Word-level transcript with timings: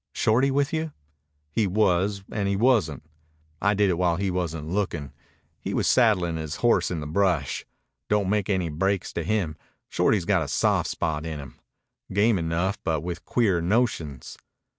"Shorty 0.13 0.49
with 0.49 0.73
you?" 0.73 0.93
"He 1.51 1.67
was, 1.67 2.23
an' 2.31 2.47
he 2.47 2.55
wasn't. 2.55 3.03
I 3.61 3.75
did 3.75 3.91
it 3.91 3.99
while 3.99 4.15
he 4.15 4.31
wasn't 4.31 4.67
lookin'. 4.71 5.13
He 5.59 5.75
was 5.75 5.85
saddlin' 5.85 6.37
his 6.37 6.55
horse 6.55 6.89
in 6.89 7.01
the 7.01 7.05
brush. 7.05 7.65
Don't 8.09 8.27
make 8.27 8.49
any 8.49 8.69
breaks 8.69 9.13
to 9.13 9.23
him. 9.23 9.57
Shorty's 9.89 10.25
got 10.25 10.41
a 10.41 10.47
soft 10.47 10.89
spot 10.89 11.23
in 11.23 11.37
him. 11.39 11.59
Game 12.11 12.39
enough, 12.39 12.79
but 12.83 13.01
with 13.01 13.25
queer 13.25 13.61
notions. 13.61 14.39